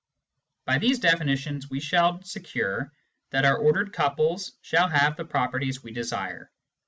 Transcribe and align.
By 0.65 0.79
these 0.79 0.97
definitions 0.97 1.69
we 1.69 1.79
shall 1.79 2.23
secure 2.23 2.91
that 3.29 3.45
our 3.45 3.55
ordered 3.59 3.93
couples 3.93 4.53
shall 4.63 4.87
have 4.89 5.15
the 5.15 5.25
properties 5.25 5.83
we 5.83 5.91
desire. 5.91 6.51